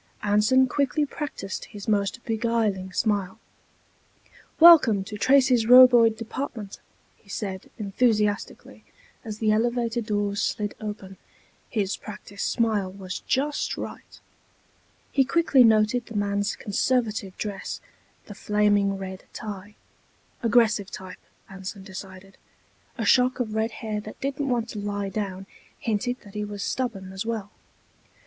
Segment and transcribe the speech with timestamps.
[0.23, 3.37] Anson quickly practiced his most beguiling smile.
[4.59, 6.79] "Welcome to Tracy's Roboid Department,"
[7.17, 8.83] he said, enthusiastically,
[9.23, 11.17] as the elevator doors slid open.
[11.69, 14.19] His practiced smile was just right.
[15.11, 17.79] He quickly noted the man's conservative dress,
[18.25, 19.75] the flaming red tie.
[20.41, 22.39] Aggressive type, Anson decided.
[22.97, 25.45] A shock of red hair that didn't want to lie down
[25.77, 27.51] hinted that he was stubborn as well.